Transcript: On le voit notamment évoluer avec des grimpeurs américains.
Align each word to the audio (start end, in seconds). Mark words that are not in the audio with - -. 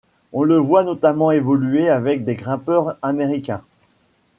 On 0.33 0.41
le 0.43 0.57
voit 0.57 0.83
notamment 0.83 1.29
évoluer 1.29 1.87
avec 1.87 2.23
des 2.23 2.33
grimpeurs 2.33 2.97
américains. 3.03 3.61